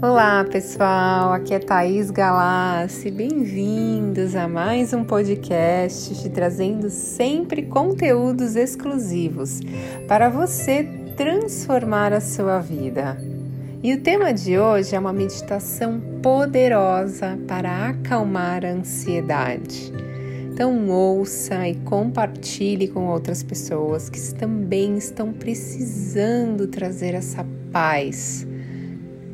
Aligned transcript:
Olá 0.00 0.44
pessoal, 0.44 1.32
aqui 1.32 1.52
é 1.52 1.58
Thaís 1.58 2.08
Galassi, 2.12 3.10
bem-vindos 3.10 4.36
a 4.36 4.46
mais 4.46 4.92
um 4.92 5.02
podcast 5.02 6.14
te 6.14 6.30
trazendo 6.30 6.88
sempre 6.88 7.64
conteúdos 7.64 8.54
exclusivos 8.54 9.58
para 10.06 10.28
você 10.28 10.84
transformar 11.16 12.12
a 12.12 12.20
sua 12.20 12.60
vida. 12.60 13.16
E 13.82 13.92
o 13.92 14.00
tema 14.00 14.32
de 14.32 14.56
hoje 14.56 14.94
é 14.94 14.98
uma 15.00 15.12
meditação 15.12 16.00
poderosa 16.22 17.36
para 17.48 17.88
acalmar 17.88 18.64
a 18.64 18.70
ansiedade. 18.70 19.92
Então 20.52 20.88
ouça 20.88 21.68
e 21.68 21.74
compartilhe 21.74 22.86
com 22.86 23.08
outras 23.08 23.42
pessoas 23.42 24.08
que 24.08 24.34
também 24.34 24.96
estão 24.96 25.32
precisando 25.32 26.68
trazer 26.68 27.14
essa 27.14 27.44
paz, 27.72 28.46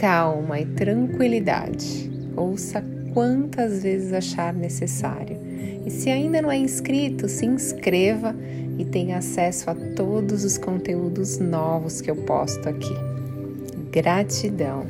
calma 0.00 0.58
e 0.58 0.64
tranquilidade. 0.64 2.10
Ouça 2.34 2.82
quantas 3.12 3.82
vezes 3.82 4.14
achar 4.14 4.54
necessário. 4.54 5.36
E 5.84 5.90
se 5.90 6.08
ainda 6.08 6.40
não 6.40 6.50
é 6.50 6.56
inscrito, 6.56 7.28
se 7.28 7.44
inscreva 7.44 8.34
e 8.78 8.84
tenha 8.84 9.18
acesso 9.18 9.68
a 9.68 9.74
todos 9.74 10.42
os 10.42 10.56
conteúdos 10.56 11.38
novos 11.38 12.00
que 12.00 12.10
eu 12.10 12.16
posto 12.16 12.66
aqui. 12.66 12.94
Gratidão. 13.92 14.86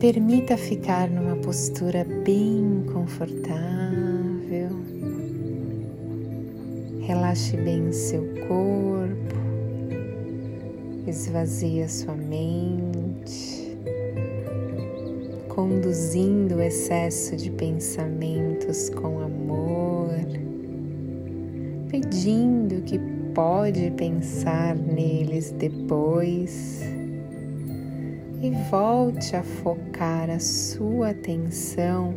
Permita 0.00 0.56
ficar 0.56 1.08
numa 1.08 1.36
postura 1.36 2.04
bem 2.24 2.84
confortável. 2.92 3.54
Relaxe 7.02 7.56
bem 7.56 7.92
seu 7.92 8.22
corpo. 8.48 9.43
Esvazie 11.06 11.82
a 11.82 11.88
sua 11.88 12.14
mente, 12.14 13.76
conduzindo 15.48 16.54
o 16.54 16.62
excesso 16.62 17.36
de 17.36 17.50
pensamentos 17.50 18.88
com 18.88 19.20
amor, 19.20 20.14
pedindo 21.90 22.80
que 22.84 22.98
pode 23.34 23.90
pensar 23.90 24.74
neles 24.74 25.50
depois 25.50 26.80
e 28.40 28.50
volte 28.70 29.36
a 29.36 29.42
focar 29.42 30.30
a 30.30 30.38
sua 30.38 31.10
atenção 31.10 32.14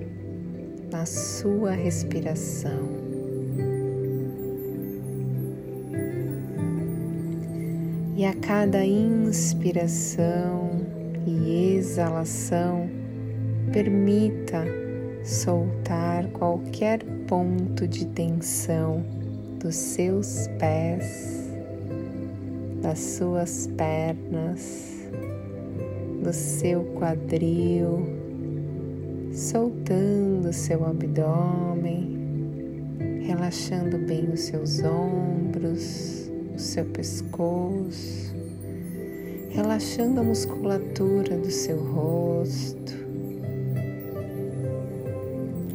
na 0.89 1.05
sua 1.05 1.71
respiração. 1.71 3.06
E 8.17 8.25
a 8.25 8.33
cada 8.33 8.83
inspiração 8.83 10.71
e 11.27 11.75
exalação, 11.75 12.89
permita 13.71 14.65
soltar 15.23 16.25
qualquer 16.29 17.03
ponto 17.27 17.87
de 17.87 18.07
tensão 18.07 19.05
dos 19.59 19.75
seus 19.75 20.47
pés, 20.57 21.47
das 22.81 22.97
suas 22.97 23.67
pernas 23.77 24.97
do 26.23 26.33
seu 26.33 26.85
quadril, 26.95 28.03
soltando 29.31 30.51
seu 30.51 30.83
abdômen, 30.87 32.17
relaxando 33.27 33.99
bem 33.99 34.27
os 34.33 34.39
seus 34.39 34.81
ombros, 34.81 36.26
o 36.57 36.59
seu 36.59 36.85
pescoço, 36.85 38.35
relaxando 39.51 40.21
a 40.21 40.23
musculatura 40.23 41.37
do 41.37 41.51
seu 41.51 41.77
rosto, 41.77 42.93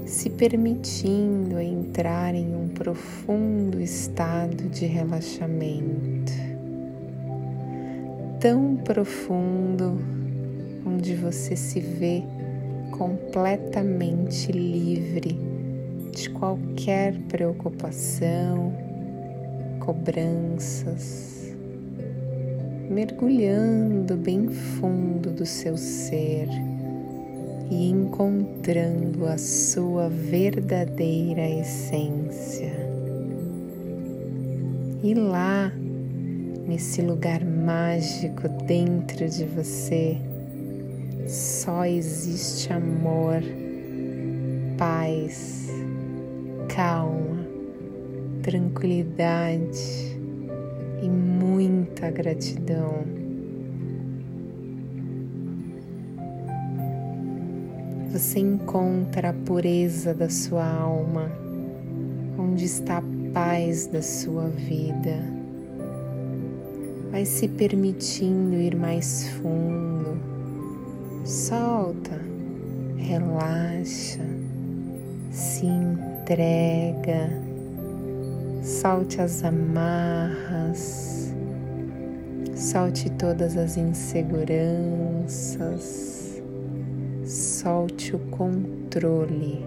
se 0.04 0.28
permitindo 0.28 1.60
entrar 1.60 2.34
em 2.34 2.56
um 2.56 2.66
profundo 2.66 3.80
estado 3.80 4.68
de 4.70 4.86
relaxamento, 4.86 6.32
tão 8.40 8.74
profundo 8.74 10.00
onde 10.84 11.14
você 11.14 11.54
se 11.54 11.78
vê 11.78 12.24
completamente 12.90 14.50
livre 14.50 15.38
de 16.10 16.28
qualquer 16.30 17.14
preocupação, 17.28 18.81
cobranças, 19.84 21.52
mergulhando 22.88 24.16
bem 24.16 24.46
fundo 24.46 25.28
do 25.30 25.44
seu 25.44 25.76
ser 25.76 26.46
e 27.68 27.90
encontrando 27.90 29.26
a 29.26 29.36
sua 29.36 30.08
verdadeira 30.08 31.48
essência. 31.48 32.70
E 35.02 35.14
lá, 35.14 35.72
nesse 36.68 37.02
lugar 37.02 37.44
mágico 37.44 38.48
dentro 38.64 39.28
de 39.28 39.44
você, 39.46 40.16
só 41.26 41.84
existe 41.84 42.72
amor, 42.72 43.42
paz, 44.78 45.66
calma, 46.68 47.41
tranquilidade 48.42 50.18
e 51.02 51.08
muita 51.08 52.10
gratidão. 52.10 53.04
Você 58.10 58.40
encontra 58.40 59.30
a 59.30 59.32
pureza 59.32 60.12
da 60.12 60.28
sua 60.28 60.66
alma, 60.66 61.30
onde 62.38 62.66
está 62.66 62.98
a 62.98 63.02
paz 63.32 63.86
da 63.86 64.02
sua 64.02 64.48
vida. 64.48 65.16
Vai 67.10 67.24
se 67.24 67.48
permitindo 67.48 68.56
ir 68.56 68.76
mais 68.76 69.28
fundo 69.30 69.92
solta, 71.24 72.20
relaxa, 72.96 74.24
se 75.30 75.66
entrega, 75.66 77.30
solte 78.62 79.20
as 79.20 79.42
amarras, 79.42 81.34
solte 82.54 83.10
todas 83.10 83.56
as 83.56 83.76
inseguranças, 83.76 86.40
solte 87.24 88.14
o 88.14 88.20
controle. 88.30 89.66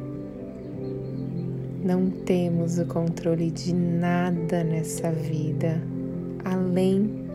Não 1.83 2.09
temos 2.09 2.79
o 2.79 2.85
controle 2.85 3.51
de 3.51 3.75
nada 3.75 4.63
nessa 4.63 5.11
vida 5.11 5.77
além 6.45 7.25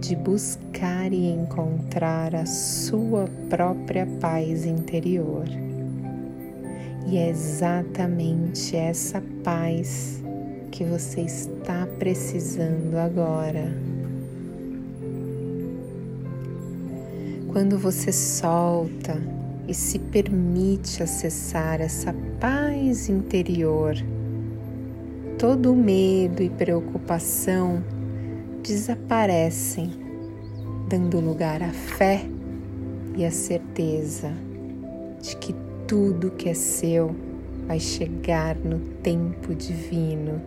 de 0.00 0.14
buscar 0.14 1.12
e 1.12 1.30
encontrar 1.30 2.34
a 2.34 2.44
sua 2.44 3.26
própria 3.48 4.06
paz 4.20 4.66
interior. 4.66 5.46
E 7.06 7.16
é 7.16 7.30
exatamente 7.30 8.76
essa 8.76 9.22
paz 9.42 10.22
que 10.70 10.84
você 10.84 11.22
está 11.22 11.86
precisando 11.98 12.96
agora. 12.96 13.72
Quando 17.52 17.78
você 17.78 18.12
solta 18.12 19.20
e 19.66 19.74
se 19.74 19.98
permite 19.98 21.02
acessar 21.02 21.80
essa 21.80 22.14
paz 22.38 23.08
interior, 23.08 23.94
todo 25.38 25.74
medo 25.74 26.42
e 26.42 26.50
preocupação 26.50 27.82
desaparecem, 28.62 29.90
dando 30.88 31.20
lugar 31.20 31.62
à 31.62 31.70
fé 31.70 32.24
e 33.16 33.24
à 33.24 33.30
certeza 33.30 34.32
de 35.20 35.36
que 35.36 35.54
tudo 35.86 36.30
que 36.30 36.48
é 36.48 36.54
seu 36.54 37.14
vai 37.66 37.80
chegar 37.80 38.56
no 38.56 38.78
tempo 39.02 39.54
divino 39.54 40.40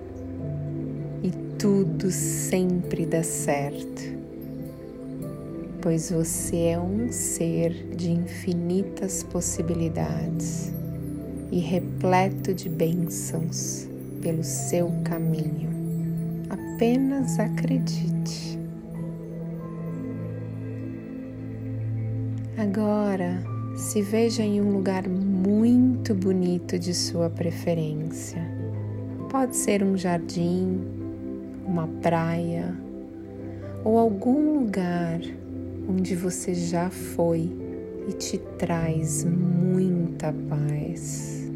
tudo 1.62 2.10
sempre 2.10 3.06
dá 3.06 3.22
certo, 3.22 4.02
pois 5.80 6.10
você 6.10 6.58
é 6.70 6.80
um 6.80 7.12
ser 7.12 7.72
de 7.96 8.10
infinitas 8.10 9.22
possibilidades 9.22 10.74
e 11.52 11.60
repleto 11.60 12.52
de 12.52 12.68
bênçãos 12.68 13.88
pelo 14.24 14.44
seu 14.44 14.92
caminho. 15.04 15.70
Apenas 16.50 17.40
acredite. 17.40 18.58
Agora, 22.58 23.44
se 23.76 24.02
veja 24.02 24.42
em 24.42 24.60
um 24.60 24.74
lugar 24.74 25.08
muito 25.08 26.16
bonito 26.16 26.80
de 26.80 26.96
sua 26.96 27.30
preferência. 27.30 28.42
Pode 29.30 29.56
ser 29.56 29.84
um 29.84 29.96
jardim, 29.96 31.01
uma 31.66 31.88
praia, 32.02 32.76
ou 33.84 33.98
algum 33.98 34.60
lugar 34.60 35.20
onde 35.88 36.16
você 36.16 36.54
já 36.54 36.90
foi 36.90 37.50
e 38.08 38.14
te 38.14 38.38
traz 38.58 39.26
muita 39.26 40.34
paz. 40.50 41.50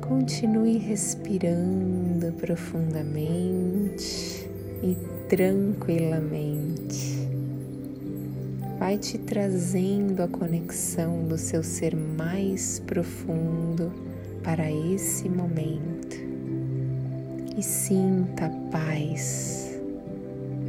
Continue 0.00 0.78
respirando 0.78 2.32
profundamente 2.34 4.48
e 4.82 4.96
tranquilamente. 5.28 7.18
Vai 8.78 8.96
te 8.96 9.18
trazendo 9.18 10.22
a 10.22 10.28
conexão 10.28 11.24
do 11.24 11.36
seu 11.36 11.62
ser 11.62 11.94
mais 11.96 12.80
profundo 12.80 13.92
para 14.42 14.70
esse 14.70 15.28
momento 15.28 16.37
e 17.58 17.62
sinta 17.62 18.46
a 18.46 18.50
paz, 18.70 19.76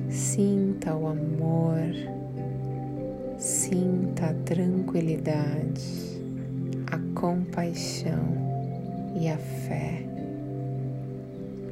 sinta 0.09 0.95
o 0.95 1.05
amor, 1.05 1.83
sinta 3.37 4.31
a 4.31 4.33
tranquilidade, 4.33 6.19
a 6.87 6.97
compaixão 7.13 8.25
e 9.21 9.29
a 9.29 9.37
fé. 9.37 10.03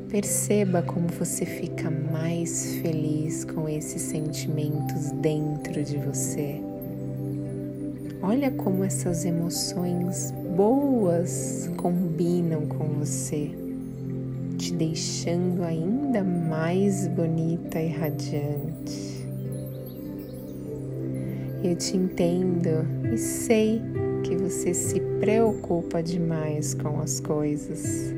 Perceba 0.07 0.83
como 0.83 1.07
você 1.07 1.47
fica 1.47 1.89
mais 1.89 2.75
feliz 2.83 3.43
com 3.43 3.67
esses 3.67 4.03
sentimentos 4.03 5.09
dentro 5.13 5.83
de 5.83 5.97
você. 5.97 6.61
Olha 8.21 8.51
como 8.51 8.83
essas 8.83 9.25
emoções 9.25 10.31
boas 10.55 11.71
combinam 11.75 12.67
com 12.67 12.85
você, 12.99 13.66
te 14.67 14.73
deixando 14.73 15.63
ainda 15.63 16.25
mais 16.25 17.07
bonita 17.07 17.81
e 17.81 17.87
radiante. 17.87 19.25
Eu 21.63 21.73
te 21.77 21.95
entendo 21.95 22.85
e 23.13 23.17
sei 23.17 23.81
que 24.23 24.35
você 24.35 24.73
se 24.73 24.99
preocupa 25.21 26.03
demais 26.03 26.73
com 26.73 26.99
as 26.99 27.21
coisas. 27.21 28.13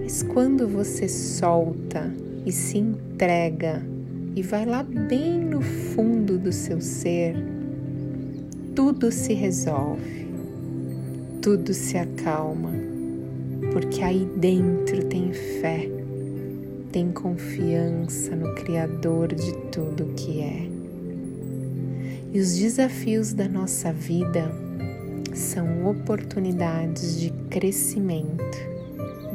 Mas 0.00 0.22
quando 0.22 0.68
você 0.68 1.08
solta 1.08 2.14
e 2.46 2.52
se 2.52 2.78
entrega 2.78 3.82
e 4.36 4.42
vai 4.42 4.64
lá 4.64 4.84
bem 4.84 5.40
no 5.40 5.60
fundo 5.60 6.38
do 6.38 6.52
seu 6.52 6.80
ser, 6.80 7.34
tudo 8.72 9.10
se 9.10 9.34
resolve, 9.34 10.28
tudo 11.42 11.74
se 11.74 11.98
acalma, 11.98 12.97
porque 13.80 14.02
aí 14.02 14.28
dentro 14.34 15.04
tem 15.04 15.32
fé, 15.32 15.88
tem 16.90 17.12
confiança 17.12 18.34
no 18.34 18.52
Criador 18.56 19.32
de 19.32 19.52
tudo 19.70 20.14
que 20.16 20.40
é. 20.40 20.68
E 22.32 22.40
os 22.40 22.56
desafios 22.56 23.32
da 23.32 23.48
nossa 23.48 23.92
vida 23.92 24.50
são 25.32 25.88
oportunidades 25.88 27.20
de 27.20 27.30
crescimento, 27.48 28.58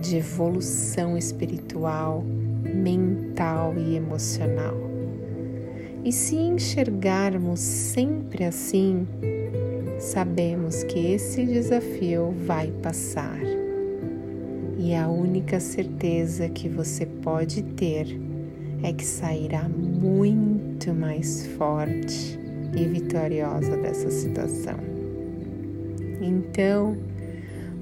de 0.01 0.18
evolução 0.18 1.18
espiritual, 1.18 2.22
mental 2.66 3.75
e 3.78 3.95
emocional. 3.95 4.75
E 6.04 6.12
se 6.12 6.36
enxergarmos 6.36 7.62
sempre 7.62 8.44
assim, 8.44 9.07
sabemos 10.01 10.84
que 10.84 11.13
esse 11.13 11.45
desafio 11.45 12.36
vai 12.45 12.68
passar. 12.84 13.52
E 14.83 14.94
a 14.94 15.07
única 15.07 15.62
certeza 15.62 16.50
que 16.50 16.68
você 16.68 17.06
pode 17.06 17.63
ter 17.63 18.06
é 18.83 18.91
que 18.91 19.06
sairá 19.06 19.69
muito 19.69 20.94
mais 20.94 21.47
forte 21.57 22.38
e 22.75 22.83
vitoriosa 22.83 23.77
dessa 23.77 24.12
situação. 24.12 24.77
Então, 26.21 26.97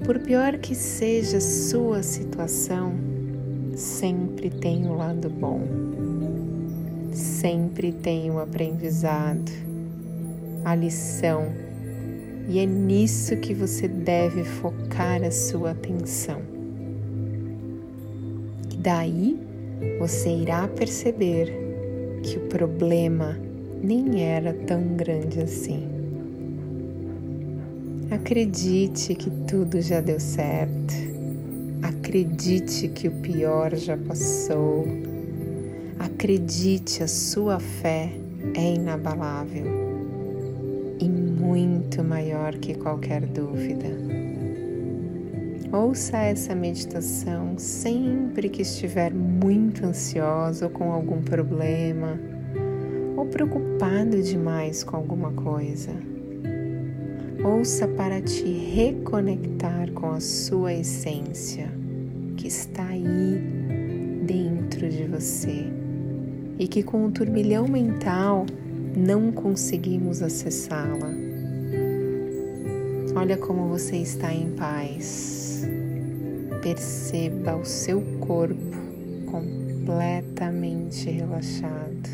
por 0.04 0.20
pior 0.20 0.58
que 0.58 0.76
seja 0.76 1.40
sua 1.40 2.04
situação, 2.04 2.92
sempre 3.74 4.48
tem 4.48 4.86
um 4.86 4.94
lado 4.94 5.28
bom 5.28 5.82
sempre 7.42 7.92
tem 7.92 8.30
o 8.30 8.34
um 8.34 8.38
aprendizado, 8.38 9.50
a 10.64 10.74
lição, 10.74 11.52
e 12.48 12.58
é 12.58 12.66
nisso 12.66 13.36
que 13.36 13.52
você 13.52 13.88
deve 13.88 14.44
focar 14.44 15.22
a 15.22 15.30
sua 15.30 15.72
atenção. 15.72 16.51
Daí 18.82 19.38
você 19.98 20.28
irá 20.28 20.68
perceber 20.68 21.52
que 22.22 22.36
o 22.36 22.48
problema 22.48 23.38
nem 23.82 24.22
era 24.22 24.52
tão 24.52 24.96
grande 24.96 25.40
assim. 25.40 25.88
Acredite 28.10 29.14
que 29.14 29.30
tudo 29.48 29.80
já 29.80 30.00
deu 30.00 30.20
certo. 30.20 30.94
Acredite 31.82 32.88
que 32.88 33.08
o 33.08 33.12
pior 33.22 33.74
já 33.74 33.96
passou 33.96 34.84
Acredite, 36.22 37.02
a 37.02 37.08
sua 37.08 37.58
fé 37.58 38.10
é 38.54 38.74
inabalável 38.74 39.64
e 41.00 41.08
muito 41.08 42.02
maior 42.02 42.54
que 42.54 42.74
qualquer 42.74 43.26
dúvida. 43.26 44.21
Ouça 45.72 46.18
essa 46.18 46.54
meditação 46.54 47.56
sempre 47.56 48.50
que 48.50 48.60
estiver 48.60 49.10
muito 49.10 49.86
ansioso 49.86 50.66
ou 50.66 50.70
com 50.70 50.92
algum 50.92 51.22
problema 51.22 52.20
ou 53.16 53.24
preocupado 53.24 54.22
demais 54.22 54.84
com 54.84 54.96
alguma 54.96 55.32
coisa. 55.32 55.92
Ouça 57.42 57.88
para 57.88 58.20
te 58.20 58.44
reconectar 58.44 59.90
com 59.92 60.10
a 60.10 60.20
sua 60.20 60.74
essência 60.74 61.72
que 62.36 62.48
está 62.48 62.88
aí 62.88 63.40
dentro 64.26 64.90
de 64.90 65.04
você 65.04 65.64
e 66.58 66.68
que 66.68 66.82
com 66.82 67.06
o 67.06 67.10
turbilhão 67.10 67.66
mental 67.66 68.44
não 68.94 69.32
conseguimos 69.32 70.20
acessá-la. 70.20 71.10
Olha 73.16 73.38
como 73.38 73.68
você 73.68 73.96
está 73.96 74.30
em 74.34 74.50
paz. 74.50 75.41
Perceba 76.62 77.56
o 77.56 77.64
seu 77.64 78.00
corpo 78.20 78.54
completamente 79.26 81.10
relaxado. 81.10 82.08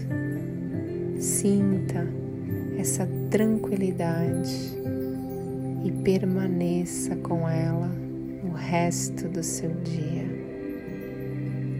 Sinta 1.21 2.09
essa 2.79 3.07
tranquilidade 3.31 4.75
e 5.85 5.93
permaneça 6.03 7.15
com 7.17 7.47
ela 7.47 7.91
o 8.43 8.55
resto 8.55 9.29
do 9.29 9.43
seu 9.43 9.71
dia. 9.83 10.25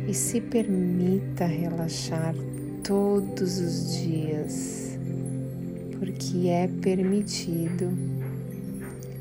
E 0.07 0.13
se 0.13 0.39
permita 0.39 1.47
relaxar 1.47 2.35
todos 2.85 3.59
os 3.59 3.97
dias, 3.97 4.99
porque 5.99 6.49
é 6.49 6.69
permitido, 6.83 7.97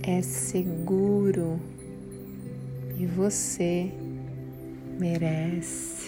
é 0.03 0.21
seguro 0.21 1.57
e 2.97 3.05
você 3.05 3.91
merece. 4.99 6.06